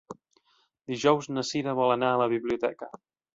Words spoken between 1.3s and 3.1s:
na Cira vol anar a la biblioteca.